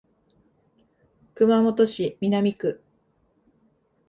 [1.35, 2.81] 熊本市南区